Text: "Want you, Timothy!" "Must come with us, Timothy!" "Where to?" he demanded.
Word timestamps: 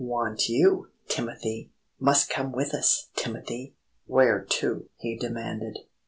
"Want 0.03 0.49
you, 0.49 0.87
Timothy!" 1.09 1.69
"Must 1.99 2.27
come 2.27 2.51
with 2.53 2.73
us, 2.73 3.09
Timothy!" 3.15 3.75
"Where 4.07 4.43
to?" 4.45 4.89
he 4.97 5.15
demanded. 5.15 5.77